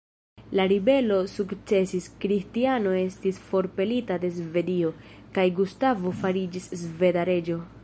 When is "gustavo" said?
5.61-6.17